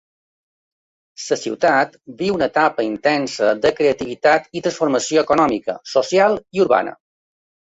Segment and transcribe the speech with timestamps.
[1.33, 6.99] La ciutat viu una etapa intensa de creativitat i transformació econòmica, social i urbana.